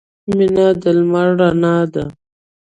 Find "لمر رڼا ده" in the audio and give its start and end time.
0.97-2.05